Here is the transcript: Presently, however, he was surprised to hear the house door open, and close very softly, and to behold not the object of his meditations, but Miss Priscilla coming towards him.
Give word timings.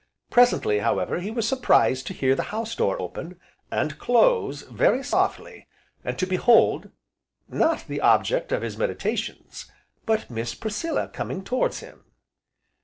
Presently, 0.31 0.79
however, 0.79 1.19
he 1.19 1.29
was 1.29 1.47
surprised 1.47 2.07
to 2.07 2.15
hear 2.15 2.33
the 2.33 2.41
house 2.49 2.73
door 2.73 2.99
open, 2.99 3.39
and 3.69 3.99
close 3.99 4.63
very 4.63 5.03
softly, 5.03 5.67
and 6.03 6.17
to 6.17 6.25
behold 6.25 6.89
not 7.47 7.85
the 7.87 8.01
object 8.01 8.51
of 8.51 8.63
his 8.63 8.79
meditations, 8.79 9.71
but 10.07 10.27
Miss 10.31 10.55
Priscilla 10.55 11.07
coming 11.07 11.43
towards 11.43 11.81
him. 11.81 12.03